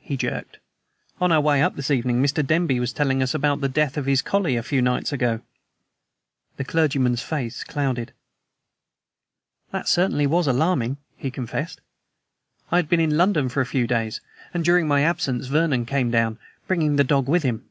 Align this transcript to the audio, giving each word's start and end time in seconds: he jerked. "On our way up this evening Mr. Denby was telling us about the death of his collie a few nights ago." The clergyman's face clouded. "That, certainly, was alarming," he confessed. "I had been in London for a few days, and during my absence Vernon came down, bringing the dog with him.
he 0.00 0.16
jerked. 0.16 0.56
"On 1.20 1.30
our 1.30 1.40
way 1.42 1.60
up 1.60 1.76
this 1.76 1.90
evening 1.90 2.22
Mr. 2.22 2.42
Denby 2.42 2.80
was 2.80 2.94
telling 2.94 3.22
us 3.22 3.34
about 3.34 3.60
the 3.60 3.68
death 3.68 3.98
of 3.98 4.06
his 4.06 4.22
collie 4.22 4.56
a 4.56 4.62
few 4.62 4.80
nights 4.80 5.12
ago." 5.12 5.40
The 6.56 6.64
clergyman's 6.64 7.20
face 7.22 7.62
clouded. 7.62 8.14
"That, 9.70 9.86
certainly, 9.88 10.26
was 10.26 10.46
alarming," 10.46 10.96
he 11.14 11.30
confessed. 11.30 11.82
"I 12.70 12.76
had 12.76 12.88
been 12.88 13.00
in 13.00 13.18
London 13.18 13.50
for 13.50 13.60
a 13.60 13.66
few 13.66 13.86
days, 13.86 14.22
and 14.54 14.64
during 14.64 14.88
my 14.88 15.02
absence 15.02 15.48
Vernon 15.48 15.84
came 15.84 16.10
down, 16.10 16.38
bringing 16.66 16.96
the 16.96 17.04
dog 17.04 17.28
with 17.28 17.42
him. 17.42 17.68